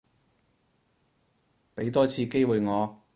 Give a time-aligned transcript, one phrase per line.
[1.75, 3.01] 畀多次機會我